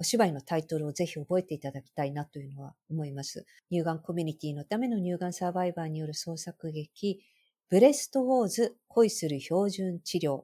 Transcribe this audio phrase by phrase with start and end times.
[0.00, 3.46] お芝居のタイトルをぜひ覚えていただきたいなというのは思います。
[3.70, 7.20] 乳がんコミュニティのための乳がんサバイバーによる創作劇、
[7.68, 10.42] ブレストウォーズ恋する標準治療。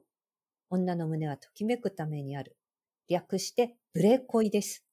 [0.69, 2.57] 女の胸はときめくためにある。
[3.07, 4.83] 略してブレ恋です。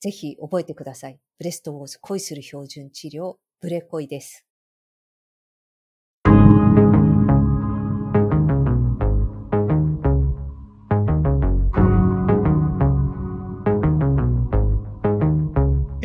[0.00, 1.18] ぜひ覚えてください。
[1.38, 4.47] ブレストウォーズ恋する標準治療、ブレ恋です。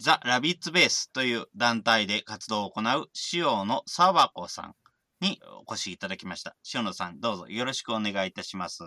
[0.00, 4.74] ザ・ラビッツベースという団体で活動を行う塩野沢子さん
[5.20, 6.56] にお越しいただきました。
[6.74, 8.82] 塩野さん、どうぞよろしくお願いいたします。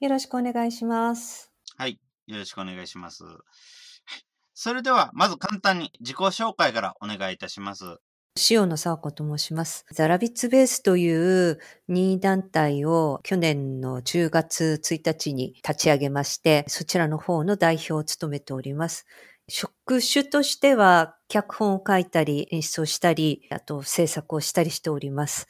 [0.00, 1.52] よろしくお願いします。
[1.76, 3.24] はい、よろしくお願いします。
[4.54, 7.98] それでは、まず簡単に自己紹介からお願いいたします。
[8.50, 9.84] 塩野沢子と申します。
[9.92, 19.04] ザラビッツベースという任意団体を去年の10月1日に立ち上げまして、そちらの方の代表を務めております。
[19.48, 25.46] 職種としては、脚本を書いたり、演出をしたり、あと制作をしたりしております。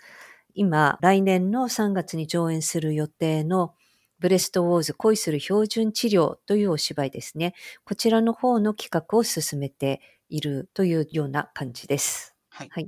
[0.54, 3.74] 今、来年の3月に上演する予定の
[4.18, 7.54] ブレストウォーズ恋する標準治療というお芝居ですね。
[7.84, 12.34] こちらの方の企画を進めているというような感じです。
[12.50, 12.68] はい。
[12.70, 12.86] はい、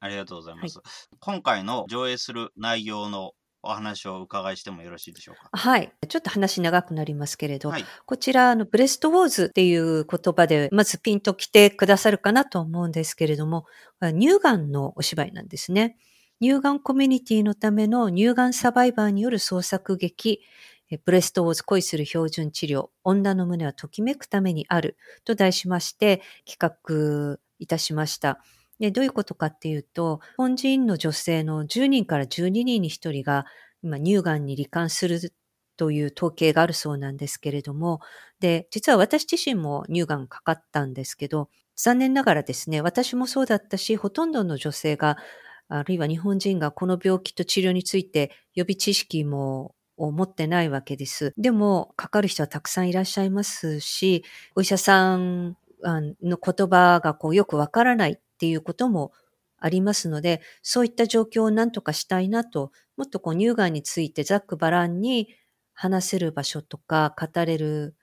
[0.00, 0.78] ありがとうございます。
[0.78, 5.48] はい、今回の上映する内容のお話をお伺いしてもよろしいでしょうか？
[5.52, 5.92] はい。
[6.08, 13.66] ちょっと話長くなりますけれど、はい、こちら、あの、ブレストウォーズっていう言葉で、まずピンと来てくださるかなと思うんですけれども、
[14.00, 15.96] 乳がんのお芝居なんですね。
[16.40, 20.40] 乳がんコミュニティのための乳がんサバイバーによる創作劇、
[21.04, 28.40] ブレストウォーズ恋する標準治療、女の胸はときめくためにあると題しまして企画いたしました。
[28.80, 33.44] で、どういうことかっていうと、日本人の女性の10人から12人に1人が
[33.82, 35.32] 今乳がんに罹患する
[35.76, 38.00] という統計があるそうなんですけれども、
[38.40, 45.16] で、実は私自身も乳がんかかったんですけど、残念ながらですね、私もそうだったし、ほとんどの女性が、
[45.68, 51.32] あるいは日本人がこの病気と治療について予備知識もを持ってないわけです。
[51.38, 54.24] でも、かかる人はたくさんいらっしゃいますし、
[54.56, 55.56] お医者さん
[56.22, 59.12] の言葉がこうよくわからないっていうことも
[59.58, 65.28] ありますので、そういった状況を何とかしたいなと、もっとこう乳がんについてざっくばらんに
[65.74, 67.94] 話せる場所とか、語れる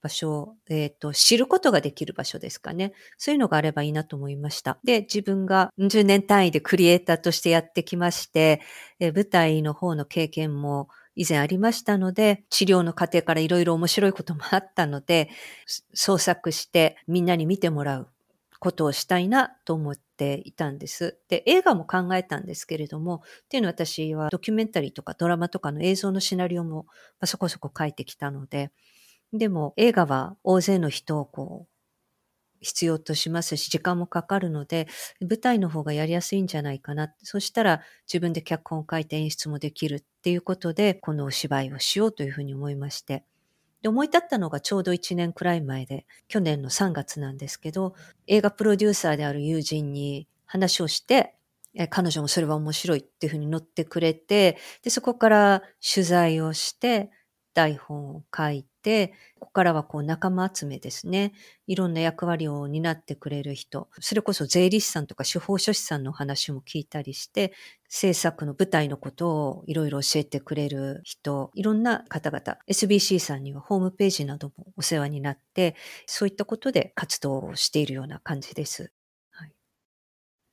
[0.00, 2.94] 場所、えっ、ー、と、知ることができる場所ですかね。
[3.18, 4.78] そういうのがあればいいなと思いました。
[4.84, 8.62] で、自分が10年単位でクリエイターとしてやってきまして、
[9.00, 15.28] えー、舞台の方の経験も以前ありましたので、治療の過程からいろいろ面白いこともあったので、
[15.92, 18.08] 創作してみんなに見てもらう
[18.64, 21.18] ことをしたいなと思っていたんです。
[21.28, 26.86] で、映画も考えたんですけれども、っていうのは私はドキュメンタリーとかドラマとかの映像のシナリオも
[27.20, 28.70] まそこそこ書いてきたので、
[29.32, 31.74] でも映画は大勢の人をこう、
[32.60, 34.88] 必要としますし、時間もかかるので、
[35.20, 37.14] 舞台の方がやりやすいんじゃないかな。
[37.22, 43.24] そしたら自分で脚本を書いて演出もできるっていうことで、このお芝居をしようというふうに思いまして。
[43.84, 47.94] で、思い立ったのがちょうど1年くらい前で、去年の3月なんですけど、
[48.26, 51.34] 映画プロデューサーである友人に話をして、
[51.90, 57.10] 彼女もそれは面白いっていうふうに乗ってくれて、で、そこから取材をして、
[57.52, 61.32] 台本を書いて、ここからはこう仲間集めですね。
[61.66, 63.88] いろんな役割を担ってくれる人。
[64.00, 67.54] それこそ税理士さんとか司法書士さんの話も聞いたりして、
[67.88, 75.74] 制作の舞台のことをいろいろ教えてくれる人、いろんな方々、SBC さんにはホームページなどもお世話になって、
[76.06, 78.92] そういったことで活動をしているような感じです。
[79.30, 79.54] はい、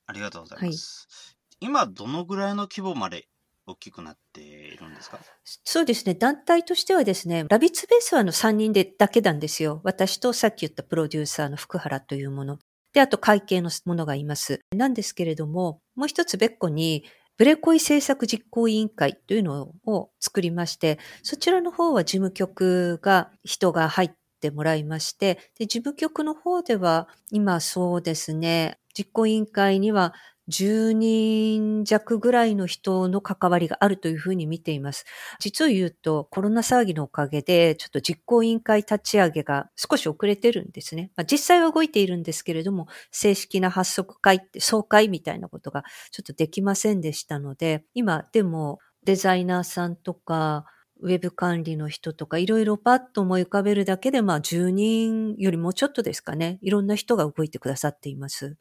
[0.06, 1.06] ありがとうございます。
[1.10, 3.28] はい、今、どのぐらいの規模まで
[3.66, 5.18] 大きくなっているんですか？
[5.64, 6.14] そうですね。
[6.14, 9.80] 団体としてはですね、ラビッツベースはあの3人でだけなんですよ。
[9.84, 12.58] 私とさっき言ったプロデューサーの福原というもの。
[12.92, 14.60] で、あと会計のものがいます。
[14.76, 17.04] なんですけれども、もう一つ別個に、
[17.38, 24.10] ブレコイ政策実行委員会というのを作りまして、そちらの方は事務局が人が入っ
[24.40, 30.12] てもらいまして、で事務局の方では今そうですね、実行委員会には
[30.52, 35.04] 10人弱ぐらいの人の関わりがあるというふうに見ています。
[35.40, 41.10] 実を言うと、コロナ騒ぎのおかげで、ちょっと実行委員会立ち上げが少し遅れてるんですね。
[41.16, 50.66] まあ、実際は動いているんですけれども、正式な発足会って、総会みたいなことがちょっとできませんでしたので、今でもデザイナーさんとか、
[51.00, 56.58] ウェブ管理の人とかいろいろパッと思い浮かべるだけで、まあ10人よりもちょっとですかね。
[56.62, 58.56] いろんな人が動いてくださっています。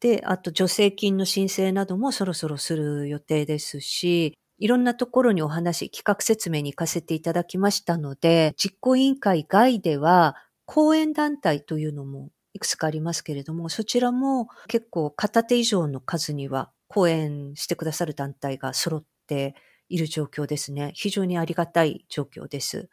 [0.00, 10.36] で、あと助成金の申請などもそろそろする予定ですし、いろんなところにお話、企画説明に行かせていただきましたので、実行委員会外では、
[10.66, 19.54] 講演団体というのもいくつかありますけれども、そちらも結構片手以上の数には講演してくださる団体が揃って
[19.88, 20.92] いる状況ですね。
[20.94, 22.88] 非常にありがたい状況です。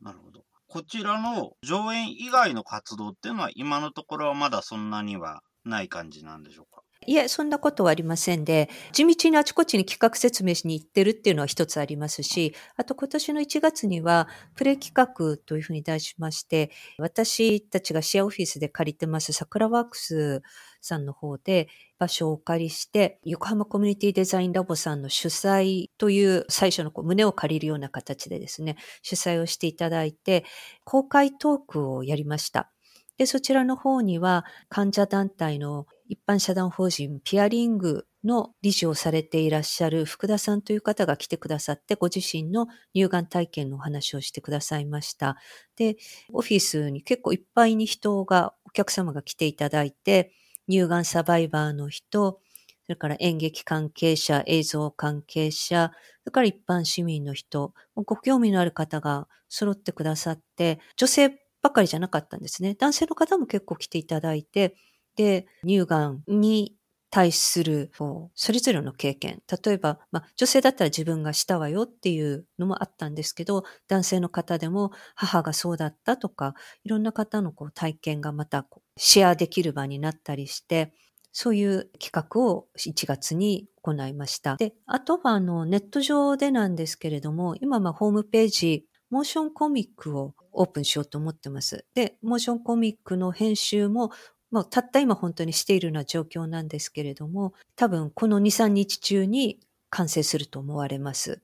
[0.00, 0.44] なるほど。
[0.66, 6.82] こちらの上演以外の活動っていうのは今のところはまだそんなにはない感じなんでしょうか？
[7.06, 20.42] いえ、そんなことはありませんで、地道にあちこちに企画説明しに行ってるっていうのは一つありますし、あと今年の1月には、プレイ企画というふうに題しまして、私たちがシェアオフィスで借りてます桜ワークス
[20.82, 21.68] さんの方で
[21.98, 30.44] 場所をお借りして、横浜コミュニティデザインラボさんの主催という最初のこう胸を借りるような形でですね、主催をしていただいて、
[30.84, 32.70] 公開トークをやりました。
[33.18, 45.36] で、そちらの方には患者団体の一般社団法人ピアリングの理事をされていらっしゃる福田さんという方が来てくださって、ご自身の乳がん体験のお話をしてくださいました。
[45.76, 45.96] で、
[46.32, 50.32] オフィスに結構いっぱいに人が、お客様が来ていただいて、
[50.68, 52.40] 乳がんサバイバーの人、
[52.84, 55.90] それから演劇関係者、映像関係者、
[56.22, 62.74] それから一般市民の人、ご興味のある方が揃ってくださって、女性ばかりじゃなかったんですね。
[62.74, 64.76] 男性の方も結構来ていただいて、
[65.16, 66.76] で、乳がんに
[67.10, 67.90] 対する、
[68.34, 69.42] それぞれの経験。
[69.64, 78.66] 例えば、まあ、女性だったら自分がしたわよっていうのもあったんですけど、男性の方でも母がそうだったとか、いろんな方のこう体験がまた
[78.96, 80.92] シェアできる場になったりして、
[81.32, 84.56] そういう企画を1月に行いました。
[84.56, 91.86] で、あとはあのネット上でなんですけれども、今まホームページ、モーションコミックをオープンしようと思ってます。
[91.94, 94.10] で、モーションコミックの編集も、
[94.50, 99.60] もうたった今本当にしているような状況なんですけれども、多分この2、3日中に
[99.90, 101.40] 完成すると思われます。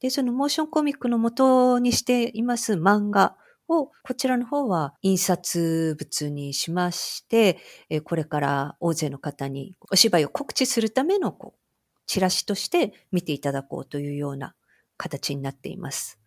[0.00, 3.36] で、そのモーションコミックの元にしています漫画
[3.68, 7.58] を、こちらの方は印刷物にしまして、
[8.04, 11.60] これから大勢の方にお芝居を告知するためのこう
[12.06, 14.54] チラシとして見ていただこうというような
[14.96, 16.18] 形になっています。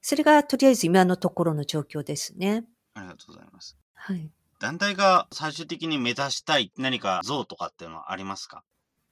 [0.00, 2.64] それがとりあえず今のところの状況ですね。
[2.94, 3.76] ありがとうございます。
[3.94, 4.30] はい。
[4.58, 8.64] 団体が最終的に目指したい何か像とかっていうのはありますか？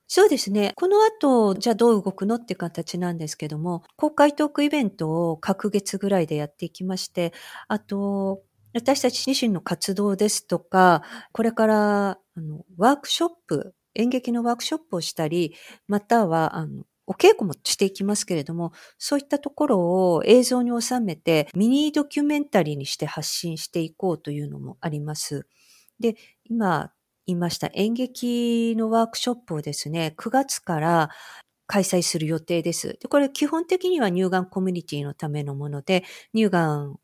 [0.06, 0.72] そうですね。
[0.74, 7.32] この後、じゃあどう動くのって形なんですけども、公開トークイベントを各月ぐらいでやっていきまして、
[7.68, 8.42] あと、
[8.74, 15.54] 私たち自身の活動ですとか、これからあのワークショップ、演劇のワークショップをしたり、
[15.86, 19.78] またはあのお稽古もしていきますけれども、そういったところ
[20.14, 25.44] を映像に収めてミニドキュメンタリーにして発信していこうというのもあります。
[25.98, 26.14] で、
[26.44, 26.92] 今
[27.26, 31.10] 言いました演劇のワークショップをですね、9月から
[31.66, 32.96] 開催する予定です。
[33.00, 36.96] でこれ基本的には乳がんコミュニティのためのもので、乳がん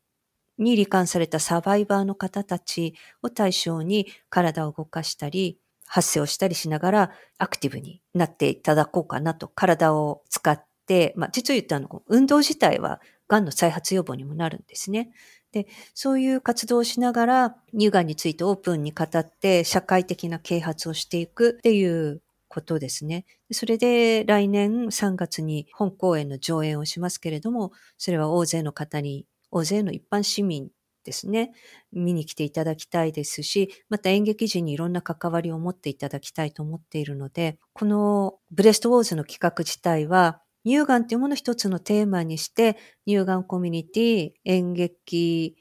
[0.59, 15.11] に罹患されたサバイバーの方たちを対象に体を動かしたり、発声をしたりしながらアクティブになっていただこうかなと、体を使って、まあ、実を言ったの、運動自体は癌の再発予防にもなるんですね。
[15.51, 23.25] で、そういう活動をしながら、乳がんについてオープンに語って、社会的な啓発をしていくっていうことですね。
[23.51, 30.69] それで来年3月に本公演の上演をしますけれども、それは大勢の方に、大勢の一般市民
[31.07, 31.51] ですね、
[31.93, 45.55] 見に来ていただきたいですし、また演劇時にいろんな関わりを持っていただきたいと思っているので、このブレストウォーズの企画自体は、乳がんというものを一つのテーマにして、乳がんコミュニティ、演劇、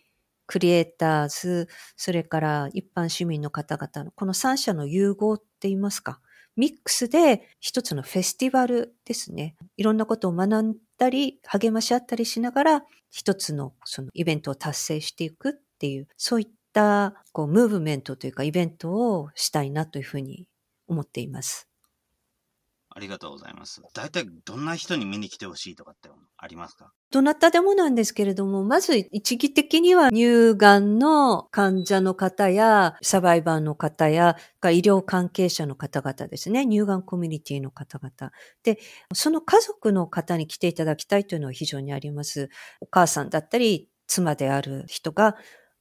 [0.46, 6.20] クリエイターズ、それから一般市民の方々のこの三者の融合って言いますか、
[6.56, 9.56] ミックスで一つのフェスティバルですね。
[9.76, 20.48] いろんなことを学んだり、励まし合ったりしながら、一つのそのイベントを達成していくっていう、そういったこうムーブメントというかイベントをしたいなというふうに
[20.88, 21.68] 思っています。
[22.96, 23.82] ありがとうございます。
[23.92, 26.92] 大体どんな人に見に来てほしいとかってありますか？
[27.10, 36.64] どなたでもなんですけれども、まず一義的には乳がんの患者の方やサバイバーの方や医療関係者の方々ですね。
[36.64, 38.32] 乳がんコミュニティの方々。
[38.62, 38.78] で、
[39.12, 42.48] その家族の方に来ていただきたいというのは非常にあります。
[42.80, 45.36] お母さんだったり、妻である人が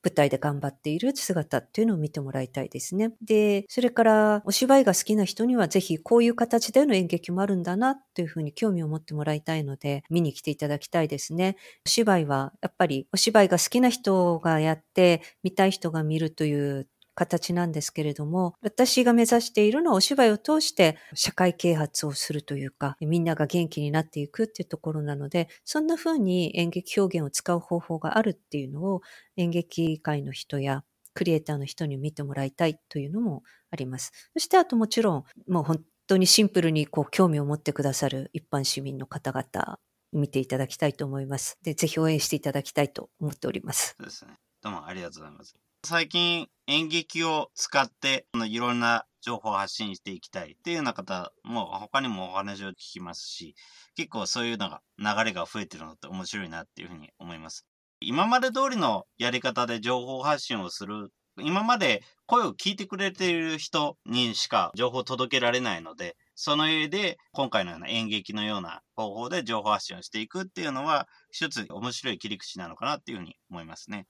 [0.05, 3.11] 舞台で頑張っている姿っていうのを見てもらいたいですね。
[3.21, 11.57] で、それからお芝居が好きな人にはぜひこういう形での演劇もあるんだなというふうに興味を持ってもらいたいので、見に来ていただきたいですね。
[11.85, 29.01] お芝居はやっぱりお芝居が好きな人がやって見たい人が見るという形なんですけれども、私が目指しているのはお芝居を通して社会啓発をするというか、みんなが元気になっていくっていうところなので、そんな風に演劇表現を使う方法があるっていうのを
[29.37, 34.11] 演劇界の人やクリエイターの人に見てもらいたいというのもあります。
[34.33, 39.79] そしてあともちろん、もう本当にシンプルにこう興味を持ってくださる一般市民の方々
[40.11, 41.57] 見ていただきたいと思います。
[41.63, 43.97] で、ぜひ応援していただきたいと思っております。
[43.99, 44.39] そうですね。
[44.61, 45.64] どうもありがとうございます。
[45.85, 53.55] 最近演劇を使っていろんな情報を発信していきたいっていうような方も他にもお話を聞きますし、
[53.95, 57.67] 結構そういうのが流れが増えてるのって面白いなっていうふうに思います。
[57.99, 74.07] 今まで通りのやり方で情報発信をする今まで声を聞いてくれている人にしか情報を届けられないので、その上で今回のような演劇のような方法で情報発信をしていくっていうのは一つ面白い切り口なのかなっていうふうに思いますね。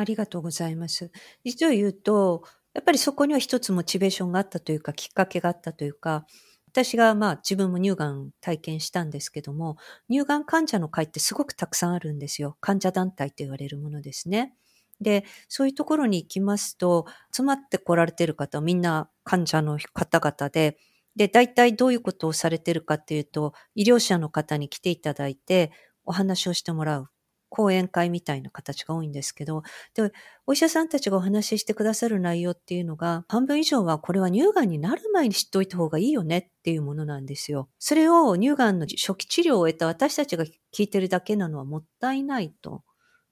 [0.00, 1.10] ありがとうございます。
[1.44, 2.42] 実を言うと、
[2.74, 6.26] やっぱりそこには一つモチベーションがあったというか、きっかけがあったというか、
[6.68, 9.76] 私がまあ自分も乳がん体験したんですけども、
[10.10, 12.56] 乳がん患者の会ってすごくたくさんあるんですよ。
[12.60, 14.54] 患者団体と言われるものですね。
[15.00, 20.78] で、そういうところに行きますと、集まって来られてる方みんな患者の方々で、
[21.14, 25.70] で、大体どういうことをされてるかっていうと、医療者の方に来ていただいて、
[26.04, 27.08] お話をしてもらう。
[27.54, 29.62] 講演会みたいな形が多いんですけど、
[29.94, 30.10] で、
[30.46, 37.68] お医者さんたちがお話ししてくださる内容っていうのが、半分以上はこれは乳がんになる前に知っておいた方がいいよねっていうものなんですよ。
[37.78, 42.82] それを乳がんの初期治療を終えた私たちが聞いてるだけなのはもったいないと。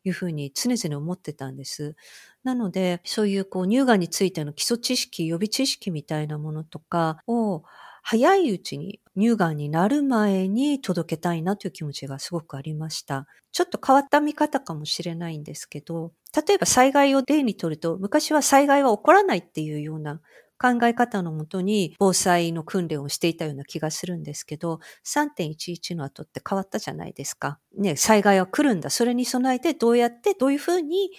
[0.05, 1.95] いうふうに常々思ってたんです。
[2.45, 7.63] なので、そういうこう乳がんについての基礎知識、予備知識みたいなものとかを
[8.03, 13.27] 早いうちに乳がんになる前に届けたいなという気持ちがすごくありました。
[13.53, 16.13] ちょっと変わった見方かもしれないんですけど、
[16.47, 20.21] 例えば災害を例にとると、昔は災害は起こらないっていうような
[20.59, 27.59] 考え方のもとに防災の訓練をしていたような気がするんですけど、3.11の後って変わったじゃないですか。
[27.77, 28.91] ね、災害は来るんだ。
[28.91, 31.11] それに備えてどうやってどういうふうに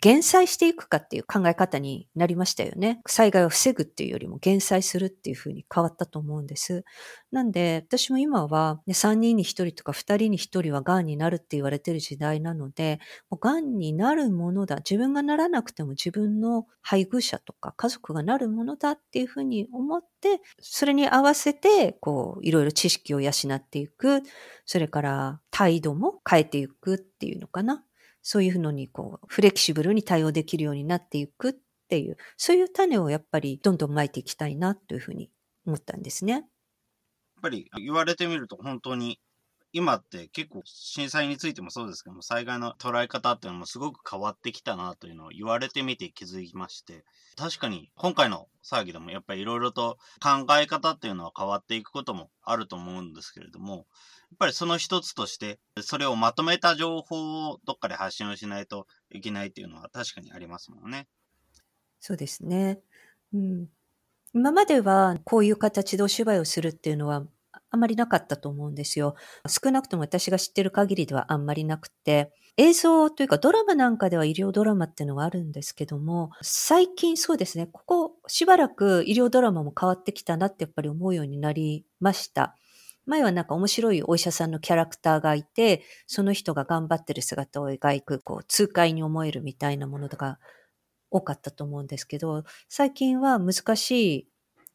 [0.00, 3.00] 減災していくかっていう考え方になりましたよね。
[3.06, 6.84] 災害を防ぐっていうよりも減災するっていうふうに変わったと思うんです。
[7.32, 14.76] なんで、私も今は、ね、3人に1人とか2人に1人は癌になるって言われてる時代なので、もう癌になるものだ。
[14.76, 24.22] 自分がならなくても自分の配偶者とか家族がなるものだっていうふうに思って、それに合わせて、こう、いろいろ知識を養っていく。
[24.64, 27.84] それから態度も変えていくっていうのかな。
[28.22, 31.54] そういうのにこう、フレキシブルに対応できるようになっていくっ
[31.88, 35.30] ていう、そういう種をやっぱりどんどんまいていきたいなというふうに
[35.66, 36.32] 思ったんですね。
[36.34, 36.44] やっ
[37.42, 39.18] ぱり言われてみると本当に
[39.72, 47.04] 今って結構震災についてもそうですけども、災害の捉え方っていうのもすごく変わってきたなというのを言われてみて気づきまして、
[47.36, 53.84] 確かに今回の騒ぎでもやっぱりいろいろと考え方っていうのは変わっていくこともあると思うんですけれども、やっ
[54.38, 61.06] ぱりその一つとして、それをまとめた情報をどっかで発信をしないといけないっていうのは確かにありますもんね。
[62.00, 62.80] そうですね。
[63.32, 63.68] うん。
[64.32, 67.24] 今まではこういう形でお芝居をするっていうのは
[67.70, 69.14] あまりなかったと思うんですよ。
[69.48, 82.56] 少なくとも私が知ってる限りではあんまりなくて、映像というかドラマなんかでは医療ドラマっていうのはあるんですけども、最近そうですね、ここしばらく医療ドラマも変わってきたなってやっぱり思うようになりました。
[83.06, 90.38] 前はなんか面白いお医者さんのキャラクターがいて、その人が頑張ってる姿を描く、こう、痛快に思えるみたいなものとか
[91.10, 94.29] 多かったと思うんですけど、最近は難しい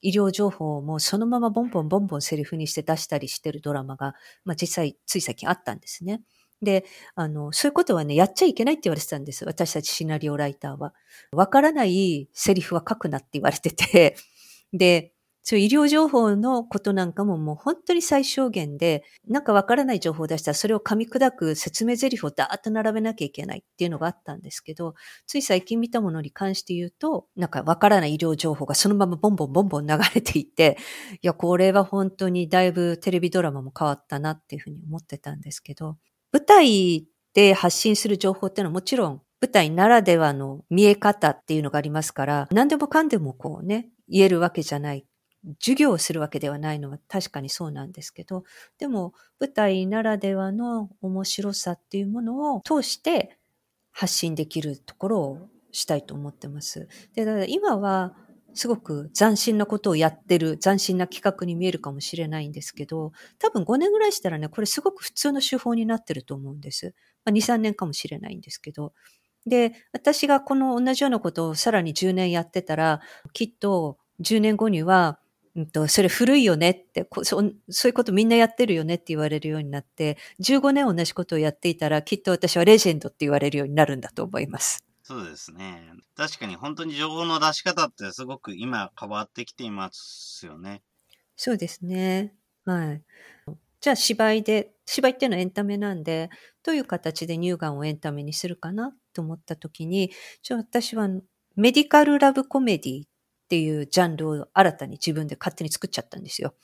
[0.05, 6.21] 医療情報もそのままボンボンボンボンセリフにして出したりしてるドラマが、まあ実際つい最近あったんですね。
[6.61, 6.85] で、
[7.15, 9.43] あの、そういうことはね、やっちゃいけないって言われてたんです。
[9.45, 10.93] 私たちシナリオライターは。
[11.31, 14.15] わからないセリフは書くなって言われてて、
[14.73, 15.14] で、
[15.47, 24.95] そういう医療情報のことなんかももう本当に最小限で、なんかわからない情報を出したらそれを噛み砕く説明台詞をダーッと並べなきゃいけないっていうのがあったんですけど、
[25.27, 30.77] つい最近見たものに関して言うと、なんかわからない医療情報がそのままボンボンボンボン流れていて、
[31.21, 35.97] いや、これは本当にだいぶテレビドラマも変わったなっていうふうに思ってたんですけど、
[36.31, 45.05] 舞台で発信する情報っていうのはもちろん舞台ならではの見え方っていうのがありますから、何でもかんでもこうね、言えるわけじゃない
[45.59, 48.43] 授業をするわけではないのは確かにそうなんですけど、
[48.77, 53.37] でも舞台ならではの面白さっていうものを通して
[53.91, 56.87] 発信できるところをしたいと思ってます。
[57.15, 58.15] で、だから今は
[58.53, 66.93] すごく斬新なことをやってる、斬新な企画に見えるかもしれないんですけど、多分5年ぐらいしたらね、これすごく普通の手法になってると思うんです。
[67.25, 68.93] まあ、2、3年かもしれないんですけど。
[69.45, 73.01] で、私がこの同じようなことをさらに10年やってたら、
[73.33, 75.19] きっと10年後には
[75.55, 84.83] うんと、それ古いよねってそ、そういうことみんなやってるよねって言われるようになって、15年同じことをやっていたら、きっと私はレジェンドって言われるようになるんだと思います。
[85.03, 85.91] そうですね。
[86.17, 90.81] 確かに本当に情報の出し方ってすごく今変わってきていますよね。
[91.37, 92.33] そうですね。
[92.65, 93.01] はい。
[93.81, 96.31] じゃあ芝居で、芝居っていうのはエンタメなんで、
[96.63, 101.07] どういう形で乳がんをエンタメにするかなと思った時に、じゃあ私は
[101.55, 103.09] メディカルラブコメディっ
[103.45, 106.55] っていうジャンルを新たに自分で勝手に作っちゃったんですよ。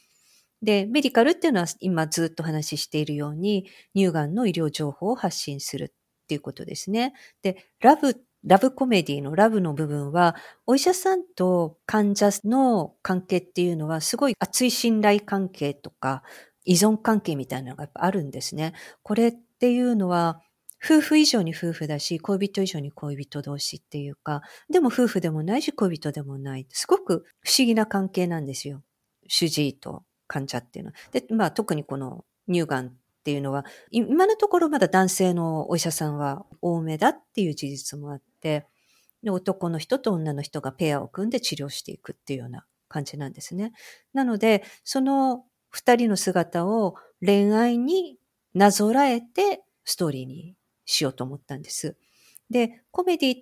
[0.61, 7.13] で、メディカルっていうのは今ずっと話しているように乳がんの医療情報を発信するっていうことですね。
[7.41, 10.35] で、ラブ、ラブコメディのラブの部分は、
[10.67, 16.23] お医者さんと患者の関係っていうのはすごい熱い信頼関係とか
[16.65, 18.73] 依存関係みたいなのがやっぱあるんですね。
[19.03, 20.41] これっていうのは
[20.83, 26.67] 夫婦以上に夫婦だし、恋人以上に恋人同士っていうか、でも夫婦でもないし恋人でもない。
[26.69, 28.81] すごく不思議な関係なんですよ。
[29.27, 30.97] 主治医と患者っていうのは。
[31.11, 38.65] で、まあ特にこの乳がんっていうのは、今のところまだ男性のお医者さんは多めだっていう事実もあって、
[39.23, 43.71] で男の人と女の人がペアを組んで治療していくっていうような感じなんですね。
[44.13, 48.17] なので、その二人の姿を恋愛に
[48.55, 50.55] なぞらえてストーリーに
[50.91, 51.97] しようと思ったんです。
[52.49, 53.35] で、コメディ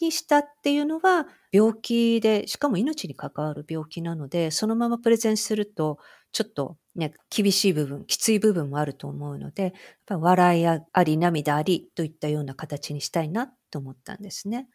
[0.00, 5.98] にしたっていうのは病気で、しかも命に関わる病気なので、そのままプレゼンすると、
[6.32, 9.72] ちょっとね、厳しい部分、きつい部分もあると思うので、やっ
[10.06, 14.68] ぱ笑いあり、涙ありといったような形にしたいなと思ったんですね。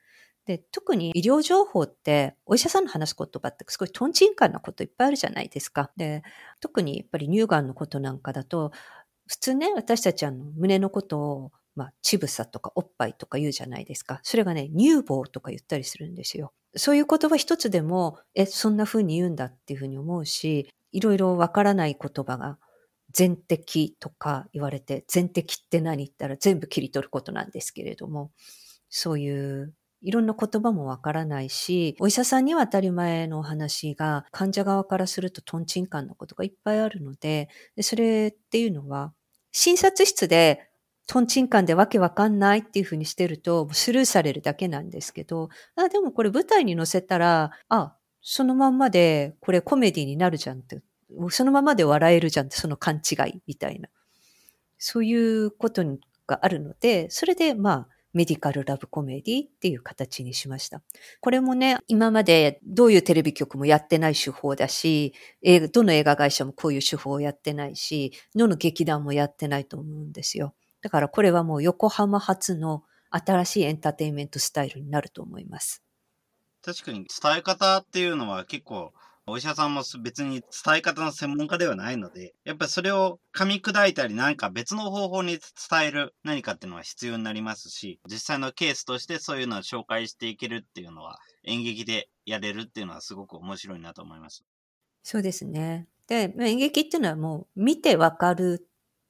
[0.45, 5.91] で、特に医療情報って、お医者さんの話す言葉ってすごいトンチンカンなこといっぱいあるじゃないですか。
[5.97, 6.23] で、
[6.59, 8.71] 特にやっぱり乳がんのことなんかだと、
[9.27, 14.19] 普通ね、私たちあの胸のことをまあ、ちぶさとかおっぱいとか言うじゃないですか。
[14.23, 16.53] それがね、乳房とか言ったりするんですよ。
[16.75, 22.59] そういう言葉一つでも、え、そんな風に言うんだっていう風に思うし、いろいろわからない言葉が、
[23.11, 28.31] 全摘とか言われて、全摘って何言ったら全部切り取ることなんですけれども、
[28.89, 39.13] そういういろんな言葉もわからないし、お医者さんには当たり前のお話が、患者側からするとトンチンカンのことがいっぱいあるので、でそれっていうのは、
[39.51, 40.68] 診察室で
[41.09, 50.79] トンチンカンでわけわかんないっていうふうにしてると、スルーされるだけなんですけど、あ、でもこれ舞台に載せたら、あ、そのまんまで、これコメディになるじゃんって、
[51.31, 53.89] そのままで笑えるじゃんって、その勘違いみたいな。
[54.77, 55.83] そういうこと
[56.27, 60.83] があるので、それでまあ、メディカルラブコメディっていう形にしました。
[61.21, 65.13] これもね、今までどういうテレビ局もやってない手法だし、
[65.73, 70.53] どの映画会社もこういう手法をやってないし、どの劇団もやってないと思うんですよ。
[70.81, 75.83] だからこれはもう横浜発の新しいエンターテインメントスタイルになると思います。
[76.63, 78.93] 確かに伝え方っていうのは結構
[79.29, 85.37] お医者さんも別に伝え方の専門家ではないので、やっぱりそれを噛み砕いたりなんか別の方法に
[85.69, 94.43] 伝える何かっていうのは必要になりますし、実際のケースとしてそういうのを紹介していけるっていうのは演劇でやれるっていうのはすごく面白いなと思います。
[95.03, 95.87] そうですね。
[96.07, 98.67] で、演劇っていうのはもう見てわかる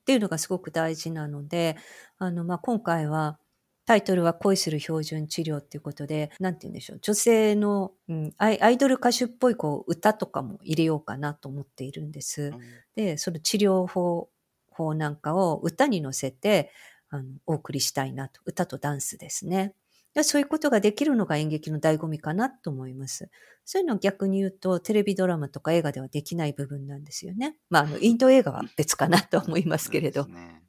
[0.10, 1.78] っていうのがすごく大事なので、
[2.18, 3.38] あの、まあ、今回は、
[3.86, 7.00] タイトルは恋する標準治療っていうことで、なんて言うんでしょう。
[7.00, 12.46] 女性の、うん、アイドル歌手っぽいこう歌とかも入れようかなと思っているんです。
[12.46, 12.60] うん、
[12.96, 14.30] で、その治療法
[14.72, 16.72] 法なんかを歌に乗せて
[17.10, 18.42] あのお送りしたいなと。
[18.46, 19.76] 歌とダンスですね。
[20.24, 23.30] そういうことができるのが演劇の醍醐味かなと思います。
[23.66, 27.58] そういうのを逆に言うと、テレビドラマとか映画ではできない部分なんですよね。
[27.70, 30.26] まあ、あの、インド映画は別かなと思いますけれど。
[30.26, 30.64] ね、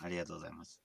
[0.00, 0.80] ありがとうございます。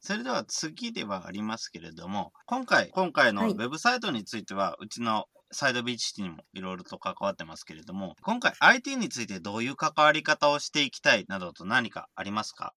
[0.00, 12.74] それでは次ではありますけれども、今回、今回のウェブサイトについては、はい、うちのサイドビーチシティにもいろいろと関わってますけれども、今回 IT についてどういう関わり方をしていきたいなどと何かありますか？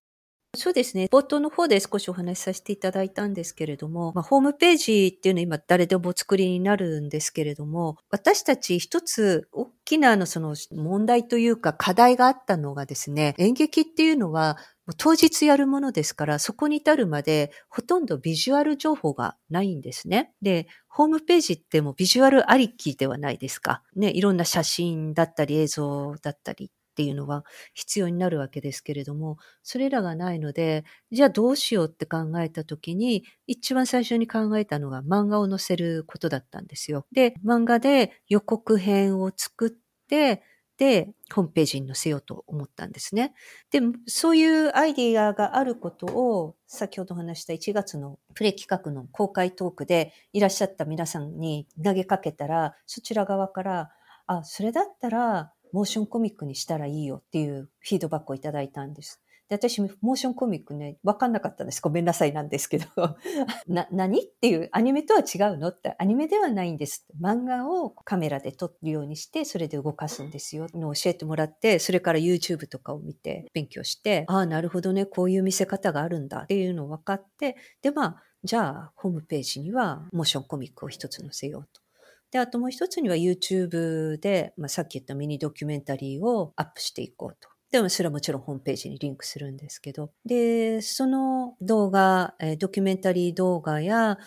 [0.55, 1.05] そうですね。
[1.11, 14.57] 冒頭の方で少しお話しさせていただいたんですけれども、まあ、ホームページっていうのは今誰でもお作りになるんですけれども、私たち一つ大きなあのその問題というか課題があったのがですね、演劇っていうのは
[14.97, 20.33] 当日やるものですから、そこに至るまでほとんどビジュアル情報がないんですね。
[20.41, 23.83] で、ホームページってもうビジュアルありきではないですか。
[23.95, 30.83] ね、いろんな写真だったり映像だったりっていうのは必要になるわけですけれども、それらがないので、
[31.13, 37.05] じゃあどうしようって考えた時に、一番最初に考えたのが漫画を載せることだったんですよ。
[37.13, 39.71] で、漫画で予告編を作っ
[40.09, 40.43] て、
[40.77, 43.33] で、ホームページに載せようと思ったんですね。
[43.71, 53.89] で、そういうアイディアがあることを、先ほど話した1月のプレイ企画の公開トークでいらっしゃった皆さんに投げかけたら、そちら側から、
[54.27, 59.21] あ、それだったら、モーションコミックにしたらいいよっていうフィードバックをいただいたんです。
[59.49, 61.81] で、私、モーションコミックね、わかんなかったんです。
[61.81, 62.85] ごめんなさいなんですけど。
[63.67, 67.07] な、何っていう、アニメとは違うのって、アニメではないんです。
[67.19, 70.67] 漫画をカメラで撮るようにして、それで動かすんですよ。
[70.75, 81.81] の教えてもらって、それから YouTube とかを見て勉強して、ああ、なるほどね、こういう見せ方があるんだっていうのを分かって、で、まあ、じゃあ、ホームページにはモーションコミックを一つ載せようと。
[82.31, 87.49] で、あともう一つには YouTube で、まあ、さっき言ったミニドキュメンタリーをアップしていこうと。
[87.71, 90.11] でもそれはもちろんホームページにリンクするんですけど。
[90.25, 94.17] で、その動画、ドキュメンタリー動画や、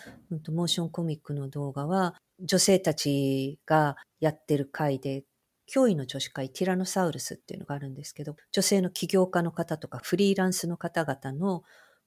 [0.49, 5.25] モーションコミックの動画は、女性たちがやってる回で、
[5.73, 11.63] 脅威の女子会ティラノサウルスっていうのがあるんですけど、女性の起業家の方とかフリーランスの方々の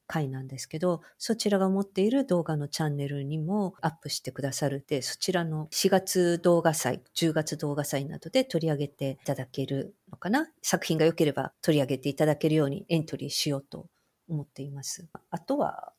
[0.07, 13.87] 回なんですけど、そちらが持っている動画のチャンネルにもアップしてくださるで、そちらの4月動画祭、10月動画祭などで取り上げていただけるのかな作品が良ければ取り上げていただけるようにエントリーしようと
[14.27, 15.07] 思っています。
[15.29, 15.93] あとは、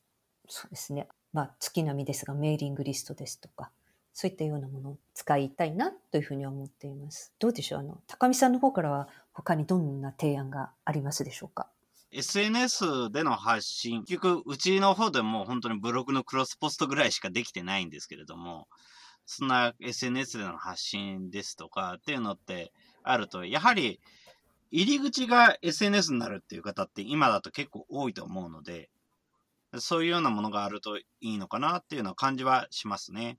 [0.48, 1.08] そうですね。
[1.32, 3.70] まあ、月並みですが、メーリングリストですとか、
[4.12, 7.34] そういったようなものを使いたいなというふうに思っています。
[7.38, 7.80] どうでしょう？
[7.80, 11.68] あの、高見さんの方からは他にどんな提案がありますでしょうか？
[12.12, 18.68] SNS での発信、結局、うちの方でも本当にブログのクロスポストぐらいしかできてないんですけれども、
[19.26, 24.00] そんな SNS での発信ですとかっていうのってあると、やはり
[24.70, 28.88] 入り口が SNS になるっていう方って今だと結構多いと思うので、
[29.78, 33.38] そういうようなものがあるといいのかなっていうのは感じはしますね。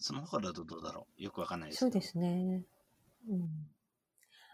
[0.00, 1.22] その他だとどうだろう？
[1.22, 1.80] よくわかんないです。
[1.80, 2.64] そうですね。
[3.28, 3.70] うん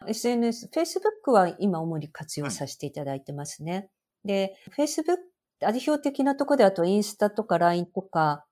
[0.06, 3.88] SNS、Facebook は今主に活用させていただいてますね。
[4.24, 5.18] で、Facebook、
[5.60, 8.44] 代表的なところであとインスタとか LINE とか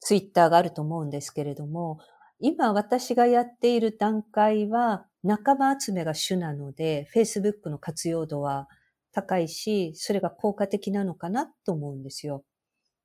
[0.00, 1.98] Twitter があると思うんですけれども、
[2.40, 8.68] 今私がやっている段階は仲間集めが主なので、Facebook の活用度は
[9.12, 12.44] 高いし、それが効果的なのかなと思うんですよ。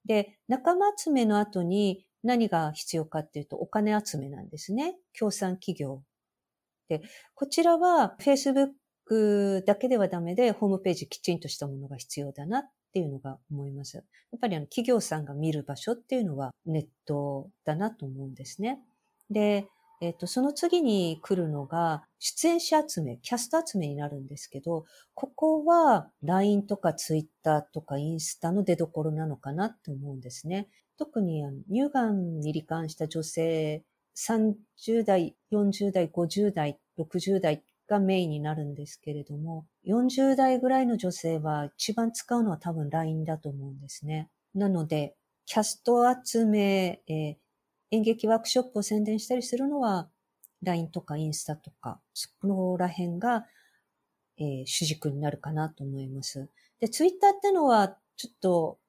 [0.06, 4.96] で、仲間集めの後に何が必要かっていうとお金集めなんですね。
[5.14, 6.04] 協賛企業
[6.90, 7.02] で、
[7.36, 13.98] こちらは Facebook だけではダメで、ホームページきちんとしたものが必要だなっていうのが思います。
[13.98, 14.04] や
[14.38, 18.80] っぱりあの企業さんが見る場所っていうのはネットだなと思うんですね。
[19.30, 19.68] で、
[20.04, 30.68] えっ、と、その次に来るのが、出演者集め、キャスト集めになるんですけど、ここは LINE とか Twitter とかインスタの出所なのかなと思うんですね。
[30.98, 33.84] 特に乳がんに罹患した女性
[34.16, 44.30] 30代、40代、50代、60代がメインになるんですけれども、40代ぐらいの女性は一番使うのは多分 LINE だと思うんですね。
[44.54, 47.36] なので、キャスト集め、えー、
[47.92, 50.10] 演劇ワークショップを宣伝したりするのは
[50.64, 53.46] LINE とかインスタとか、そこら辺が、
[54.38, 56.50] えー、主軸になるかなと思います。
[56.80, 58.80] で、ツイッターってのはちょっと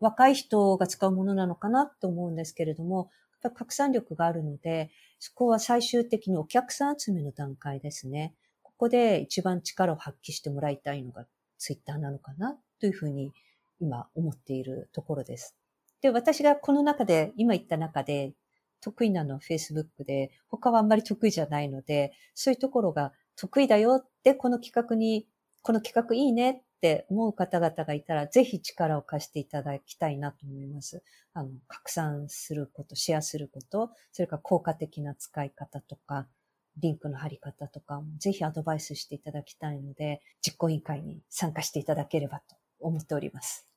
[0.00, 3.10] 若い人が使うものなのかなと思うんですけれども、
[3.42, 8.34] 拡散力があるので、そこは最終的にお客さん集めの段階ですね。
[8.62, 11.26] ここで一番力を発揮してもらいたいのが
[11.58, 13.32] ツイッターなのかなというふうに
[13.80, 15.56] 今思っているところです。
[16.00, 18.32] で、私がこの中で、今言った中で
[18.80, 25.26] 得意なのは Facebook で、他はあんまり得意じゃないので、そういうところが得意だよって、この企画に、
[25.62, 31.02] この企画いいねって思う方々がいたら、ぜひ力を貸していただきたいなと思います。
[31.34, 36.28] あの、拡散すること、シェアすること、それから効果的な使い方とか、
[36.76, 43.68] リンクの貼り方とか、ぜひアドバイスしていただきたいので、実行委員会に参加していただければと思っております。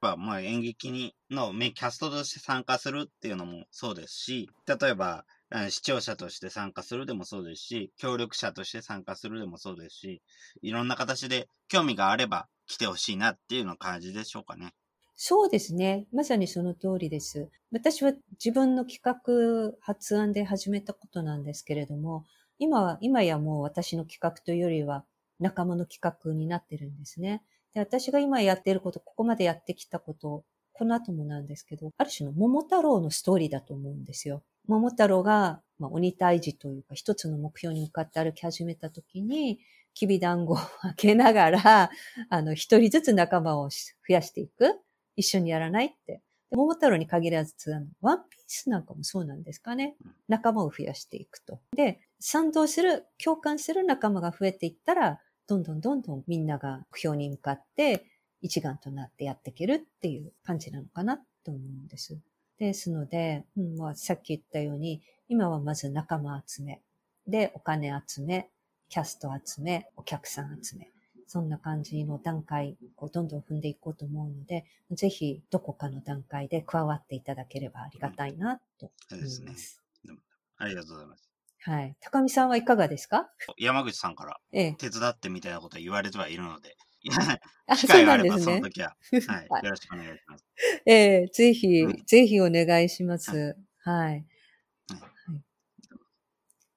[0.00, 5.24] ぱ、まあ演劇にのキャストとして参加するっていうのもそうですし、例えば、
[5.70, 10.22] 視聴者として参加するでもそうですし、協力者として参加するでもそうですし、
[10.62, 14.72] いろんな形で興味があれば来てほしいなっていうような感じでしょうかね。
[15.16, 16.06] そうですね。
[16.12, 17.50] まさにその通りです。
[17.72, 22.24] 私は自分の企画発案で始めたことなんですけれども、
[22.58, 25.04] 今は、今やもう私の企画というよりは
[25.38, 27.42] 仲間の企画になってるんですね。
[27.74, 34.42] で、私が今やってること、ここまでやってきたこと、この後もなんですけど、ある種の桃太郎のストーリーだと思うんですよ。
[34.70, 39.58] 桃太郎が、まあ、鬼退治というか、一つの目標に向かって歩き始めたときに、
[39.94, 41.90] きび団子を開けながら、
[42.30, 44.80] あの、一人ずつ仲間を増やしていく。
[45.16, 46.22] 一緒にやらないって。
[46.52, 47.54] 桃太郎に限らず、
[48.00, 49.96] ワンピースなんかもそうなんですかね。
[50.28, 51.60] 仲間を増やしていくと。
[51.76, 58.06] で、賛同する、共感する仲間が増えていったら、どんどんどんどんみんなが目標に向かって
[58.40, 62.20] 一丸となってやっていけるっていう感じなのかなと思うんです。
[62.60, 66.80] ですので、うんまあ、さっき言ったように、今はまず仲間集め、
[67.26, 68.48] で、お金集め、
[68.88, 70.90] キャスト集め、お客さん集め。
[71.26, 79.44] そんな感じの段階をどんどん踏んでいこうと思うので、ぜひどこかの段階で加わっていただければありがたいなと思います。
[79.44, 80.14] ですね。
[80.58, 81.30] ありがとうございます。
[81.60, 81.96] はい。
[82.00, 83.30] 高見さんはいかがですか？
[83.58, 86.89] 山口さんから手伝ってみたいなこと言われてはいるので、機会
[88.04, 88.96] があればその時は、
[89.50, 90.44] はい、よろしくお願いします。
[90.86, 93.56] ええー、ぜひ、うん、ぜひお願いします。
[93.78, 94.12] はい。
[94.12, 94.26] はい、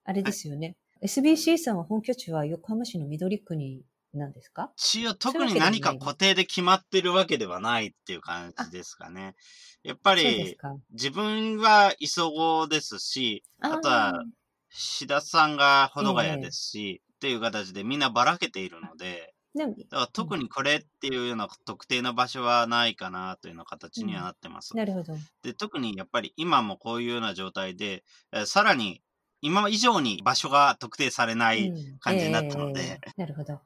[0.05, 0.77] あれですよね。
[1.01, 3.83] SBC さんは本拠地は横浜市の緑区に
[4.13, 4.71] なんですか？
[4.77, 9.36] 一応特に何か固定で決まってるわけではないっていう感じですかね。
[9.83, 10.57] やっぱり、
[10.91, 14.23] 自分は磯子ですし、あとは、
[14.69, 24.71] 志田さんが保土ヶ谷ですし、っていう形でみんなばらけているので、だから特にこれっていうような特定の場所はないかなというような形にはなってます。
[24.73, 25.13] うん、なるほど。
[25.43, 29.01] で、特にやっぱり今もこういうような状態で、えさらに
[29.41, 33.59] 今以上に場所が特定されない感じになったので、うんえー、なるほど。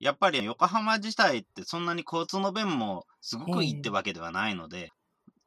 [0.00, 4.92] やっぱり横浜自体ってそんなに交通の便もすごくいいってわけではないので、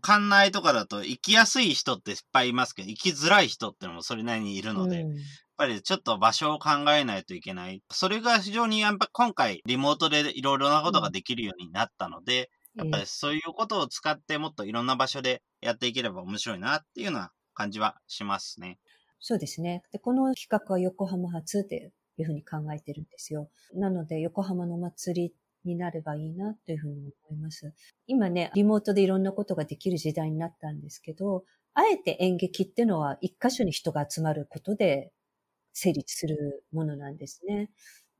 [0.02, 5.24] 館内とかだと行きやすい人っていっぱいいますけど、行きづらい人ってのもそれなりにいるので、うん、やっ
[5.58, 7.82] ぱりちょっと場所を考えないといけない。
[7.92, 18.80] それが非常にやっぱ今回リモートでいろいろなことができるようになったので、うん、やっぱりそういうことを使ってもっといろんな場所でやっていければ面白いなっていうような感じはしますね。
[19.20, 19.84] そうですね。
[19.92, 23.50] でこの企画は横浜初でいうふうに考えてるんですよ。
[23.74, 25.34] なので、横浜の祭り
[25.66, 27.74] になればいいなというふうに思います。
[28.08, 31.44] 今ね、リモートでいろんなことができる時代になったんですけど、
[31.74, 35.12] あえて演劇っていうのは一箇所に人が集まることで
[35.74, 37.70] 成立するものなんですね。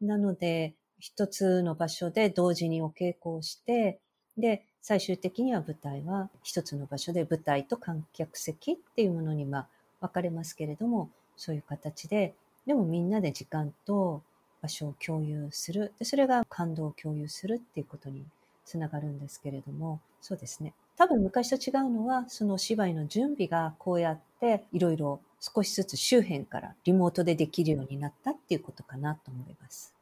[0.02, 4.00] なので、一つの場所で同時にお稽古をして、
[4.38, 12.34] で、最終的には舞台は一つの場所で舞台と観客席っていうものにまあ分かれますけれども、そういう形で
[12.66, 14.24] でもみんなで時間と
[14.62, 15.94] 場所を共有する。
[16.00, 18.26] で、それが感動を共有するっていうことに
[18.66, 20.74] つながるんですけれども、そうですね。
[20.98, 29.94] 多分昔と違うのは、その芝居の準備がこうやっていろいろ少しずつ周辺からリモートでできるようになったっていうことかなと思います。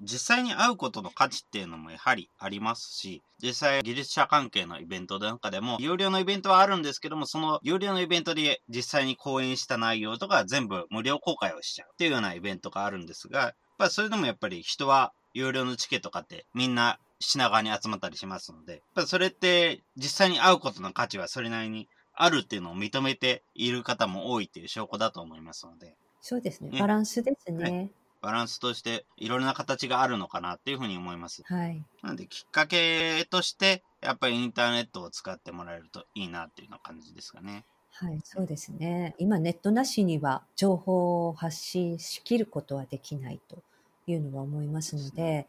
[0.00, 25.94] 実際に会うことの価値っていうのもやはりありますし、実際技術者関係のイベントなんかでも、有料のイベントはあるんですけども、その有料のイベントで実際に講演した内容とか全部無料公開をしちゃうっていうようなイベントがあるんですが、やっぱりそれでもやっぱり人は有料のチケット買ってみんな品川に集まったりしますので、それって実際に会うことの価値はそれなりにあるっていうのを認めている方も多いっていう証拠だと思いますので。
[26.20, 26.78] そうですね。
[26.78, 27.62] バランスですね。
[27.62, 27.90] はい
[28.22, 31.42] バランスとしていろんな形があるのかなっていうふうに思います。
[31.44, 31.84] はい。
[32.04, 37.64] なんできっかけとして、やっぱりインターネットを使ってもらえるといいなっていうような感じですかね。
[37.94, 39.14] はい、そうですね。
[39.18, 43.58] 今ネットなしには情報を発信しきることはできないと
[44.06, 45.46] いうのは思いますので、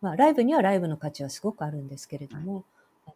[0.00, 2.64] まあ、ライブにはライブの価値はすごくあるんですけれども、
[3.06, 3.14] はい、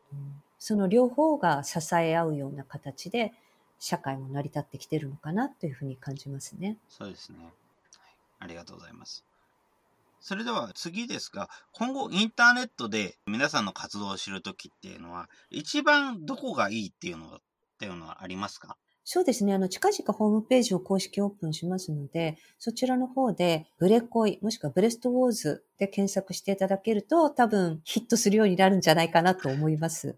[0.58, 3.32] その両方が支え合うような形で
[3.78, 6.76] 社会も成り立ってきてるのかなというふうに感じますね。
[6.88, 7.38] そうですね。
[8.38, 9.24] ありがとうございます。
[10.20, 17.40] それでは次ですが、今後インターネットで皆さんの活動を知るときっていうのは、一番どこがいいっていうのは、
[17.82, 18.76] っていうのはありますか？
[19.04, 19.52] そうですね。
[19.52, 30.16] あの、近々ホームページを公式オープンしますので、そちらの方で、ブレコイ、もしくはブレストウォーズで検索していただけると、多分ヒットするようになるんじゃないかなと思います。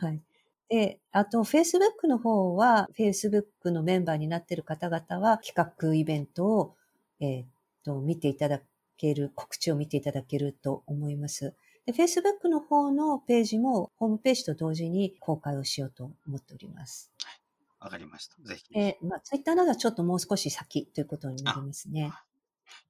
[0.00, 0.20] はい。
[0.68, 6.74] で、あと、Facebook の方は、Facebook のメンバーになっている方々は、企画イベントを、
[7.20, 7.44] えー、
[7.84, 8.60] と見ていただ
[8.96, 11.54] ける、告知を見ていただけると思います。
[11.86, 17.12] で、Facebook の方のページもホームページと同時に公開をしようと思っております。
[17.24, 17.40] はい。
[17.80, 18.34] わかりました。
[18.42, 18.64] ぜひ。
[18.74, 22.12] えー、まあ、Twitter などはちょっともう少し先ということになりますね。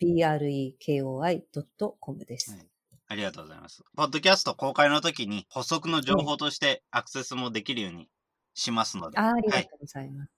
[0.01, 2.51] brekoi.com です。
[2.51, 2.67] はい
[3.09, 3.85] ありがとうございます。
[3.95, 8.09] ポッドキャスト公開の時に補足の情報としてアクセスもできるように
[8.53, 9.17] しますので。
[9.17, 10.36] あありがとうございます、はい。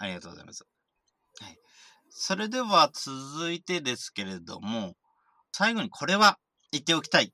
[0.00, 0.66] ありがとうございます。
[1.40, 1.58] はい。
[2.08, 4.96] それでは続いてですけれども、
[5.52, 6.38] 最後にこれは
[6.72, 7.32] 言っておきたい。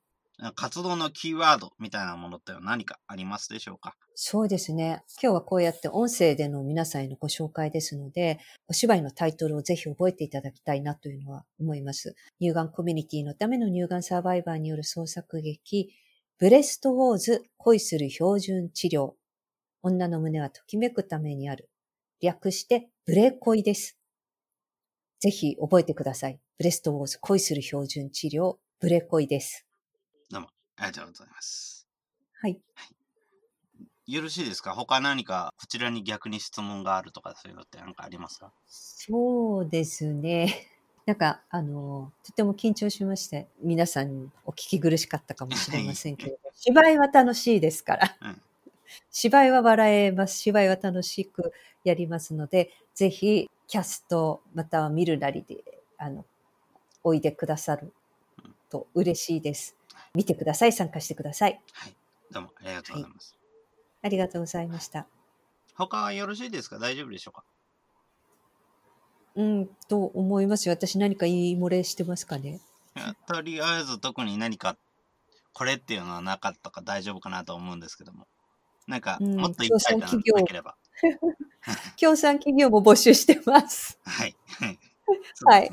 [0.54, 3.94] 活動のキーワードみたいなものって何かありますでしょうか？
[4.14, 5.02] そうですね。
[5.22, 12.14] 今日はこうやって音声での皆さんへのご紹介ですので、お芝居のタイトルをぜひ覚えていただきたいなというのは思います。
[12.38, 15.88] 乳がんコミュニティのための乳がんサバイバーによる創作劇、
[16.38, 19.12] ブレストウォーズ恋する標準治療。
[19.82, 21.70] 女の胸はときめくためにある。
[22.22, 23.98] 略してブレコイです。
[25.20, 26.40] ぜひ覚えてください。
[26.58, 29.66] ブレストウォーズ恋する標準治療、ブレコイです。
[30.30, 31.86] どうも、ありがとうございます。
[32.40, 32.58] はい。
[32.74, 32.84] は
[34.08, 34.72] い、よろしいですか？
[34.72, 38.52] 他何かこちらに逆に質問があるとかそういうのって何かありますか？
[38.66, 40.68] そうですね。
[41.06, 48.16] なんか、あの、とても緊張しまして、皆さんにお聞き苦しかったかもしれませんけれど、芝居は楽しいですから。
[48.22, 48.42] うん、
[49.10, 50.38] 芝居は笑えます。
[50.38, 51.52] 芝居は楽しく
[51.84, 55.64] やりますので、ぜひ、キャスト、または見るなりで、
[55.98, 56.24] あの、
[57.02, 57.92] おいでくださる
[58.70, 59.76] と嬉しいです。
[60.14, 61.60] 見てください、参加してください。
[61.72, 61.94] はい。
[62.30, 63.36] どうもありがとうございます。
[64.02, 65.06] はい、ありがとうございました。
[65.74, 66.78] 他はよろしいですか？
[66.78, 67.44] 大丈夫でしょうか？
[69.34, 70.74] うん、と思いますよ。
[70.74, 72.60] 私何か言い漏れしてますかね？
[73.26, 74.76] とりあえず特に何か、
[75.52, 78.26] これっていうのはなかったか大丈夫かなと思うんですけども。
[78.86, 80.08] なんか、もっと言いたいな
[80.44, 80.76] ければ。
[81.96, 83.98] 協賛企業も募集してます。
[84.04, 84.36] はい。
[85.44, 85.70] はい。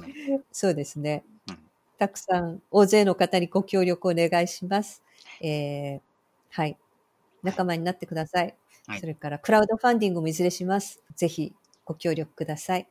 [0.52, 1.23] そうですね。
[1.97, 5.04] たくさん、大勢の方にご協力お願いします。
[5.41, 6.02] えー、
[6.49, 6.78] はい。
[7.43, 8.56] 仲間になってください。
[8.88, 11.02] はい、それから、クラウドファンディングもいずれします。
[11.15, 11.54] ぜひ、
[11.86, 12.88] ご協力ください。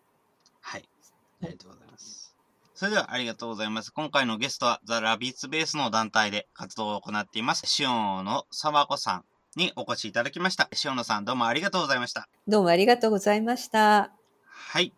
[0.61, 0.89] はい。
[1.43, 2.35] ありがとうございます。
[2.75, 3.93] それでは、ありがとうございます。
[3.93, 9.25] 今回のゲストは、ザ・ラビッツベースの団体で活動を行っています、シオンの沢子さん
[9.57, 10.69] にお越しいただきました。
[10.85, 12.29] 塩野さん、どうもありがとうございました。
[12.47, 14.11] どうもありがとうございました。
[14.47, 14.93] はい。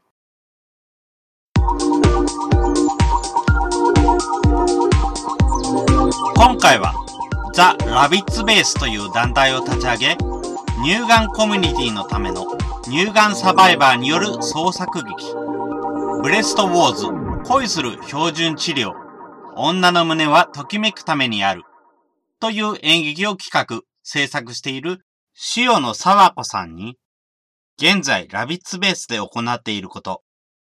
[6.37, 6.93] 今回は
[7.53, 10.17] ザ・ラビッツベースという団体を立ち上げ、
[10.85, 12.47] 乳がんコミュニティのための
[12.85, 15.15] 乳がんサバイバーによる創作劇、
[16.23, 17.07] ブレストウォーズ
[17.49, 18.93] 恋する標準治療、
[19.57, 21.63] 女の胸はときめくためにある
[22.41, 25.05] という演劇を企画、制作している
[25.57, 26.97] 塩野沢子さんに、
[27.77, 30.23] 現在ラビッツベースで行っていること、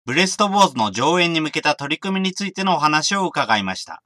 [0.05, 4.03] ブレストウォーズの上演に向けた取り組みについてのお話を伺いました。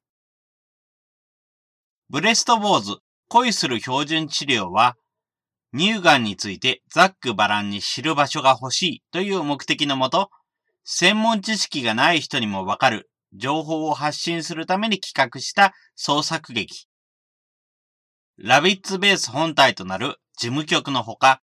[2.08, 2.96] ブレストウォーズ
[3.28, 4.96] 恋する標準治療は、
[5.76, 10.30] 乳がんについてざっくばらんに知る場所が欲しいという目的のもと、
[10.82, 16.89] 専門知識がない人にもわかる情報を発信するために企画した創作劇。
[18.42, 21.42] ラビッツベース本体となる事務局のほか、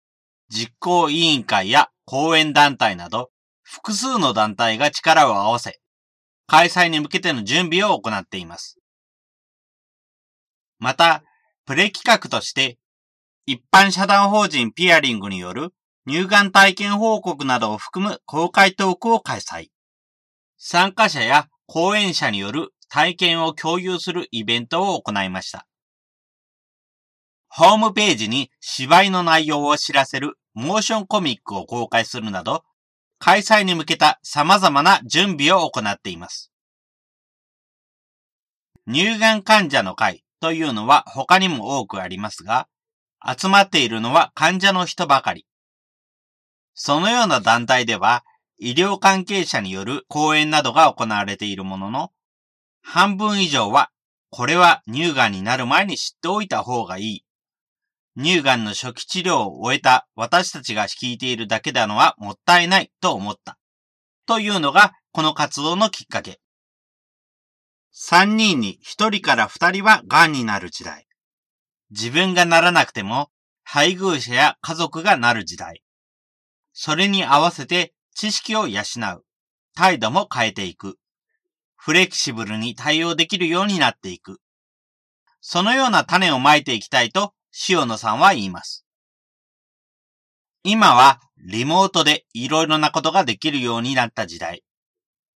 [0.49, 3.29] 実行委員会や講演団体など、
[3.63, 5.81] 複数の団体が力を合わせ、
[6.47, 8.79] 開催に向けての準備を行っています。
[10.79, 11.23] また、
[11.67, 12.79] プレ企画として、
[13.45, 15.75] 一般社団法人ピアリングによる
[16.09, 19.67] 乳がん体験報告などを含む公開トークを開催。
[20.57, 25.68] 参加者や講演者による体験を共有するイベントを行いました。
[27.59, 32.63] ホームページに芝居の内容を知らせるモーションコミックを公開するなど、
[33.19, 36.53] 開催に向けた様々な準備を行っています。
[38.87, 42.69] 乳がん患者の会というのは他にも多くありますが、
[43.27, 45.45] 集まっているのは患者の人ばかり。
[46.75, 48.23] そのような団体では、
[48.61, 52.13] 医療関係者による講演などが行われているものの、
[52.83, 53.91] 半分以上は、
[54.31, 57.25] これは乳がんになる前に知っておいた方がいい
[58.21, 63.59] 乳がんの初期治療を終えた私たちが聞いているだけなのはもったいないと思った。
[64.27, 66.41] というのがこの活動のきっかけ。
[67.95, 71.07] 3人に1人から2人は癌になる時代。
[71.91, 73.31] 自分がならなくても
[73.63, 75.85] 配偶者や家族がなる時代。
[76.73, 78.83] それに合わせて知識を養
[79.17, 79.25] う。
[79.77, 80.99] 態度も変えていく。
[81.77, 84.41] フレキシブルに対応できるようになっていく。
[85.41, 87.33] そのような種をまいていきたいと
[87.69, 88.85] 塩野さんは言います。
[90.65, 94.63] 今はリモートでいろいろなことができるようになった時代。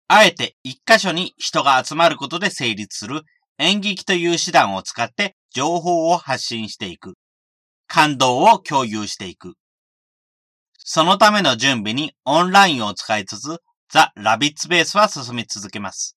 [0.09, 3.23] あえて一箇所に人が集まることで成立する
[3.59, 7.15] 演劇という手段を使って情報を発信していく。
[7.87, 9.55] 感動を共有していく。
[10.79, 13.59] そのための準備にオンラインを使いつつ、
[13.89, 16.17] ザ・ラビッツベースは進み続けます。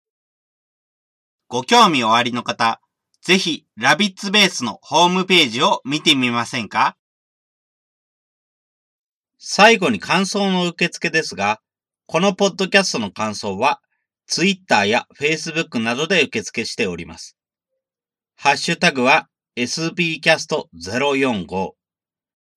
[1.47, 2.81] ご興味おありの方、
[3.26, 6.95] ぜひラビッツベースのホームページを見てみませんか？
[9.39, 11.59] 最後に感想の受付ですが、
[12.05, 13.82] このポッドキャストの感想は、
[14.28, 17.36] Twitter や Facebook などで受付しております。
[18.36, 21.71] ハッシュタグは sbcast045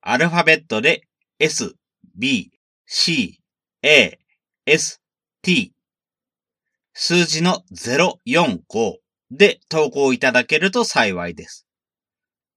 [0.02, 1.08] アルファベットで
[1.38, 1.76] s,
[2.14, 2.52] b,
[2.84, 3.40] c,
[3.82, 4.18] a,
[4.66, 5.00] s,
[5.40, 5.72] t
[6.92, 8.98] 数字の045
[9.30, 11.66] で投稿いただけると幸いです。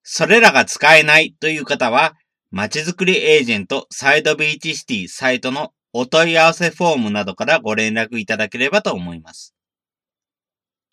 [0.04, 2.16] それらが使えないという方は、
[2.50, 9.54] まちづくりエージェントサイドビーチシティサイトのお問い合わせフォームなどからご連絡いただければと思います。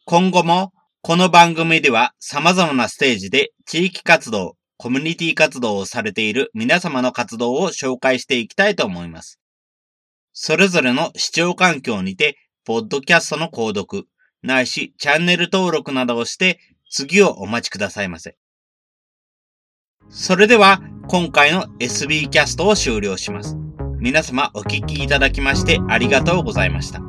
[0.05, 9.39] 今後もこの番組では様々なステージで地域活動、コミュニティ活動をされている皆様の活動を紹介していきたいと思います。
[10.33, 14.07] それぞれの視聴環境にて、ポッドキャストの購読、
[14.43, 16.61] ないしチャンネル登録などをして
[16.91, 18.37] 次をお待ちくださいませ。
[20.11, 23.57] それでは今回の SB キャストを終了します。
[23.99, 27.01] 皆様お聞きいただきましてありがとうございました。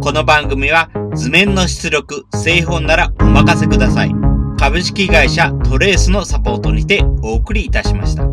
[0.00, 4.12] この番組は図面の出力、製本ならお任せください。
[4.58, 8.24] 株式会社トレースのサポートにてお送りいたしました。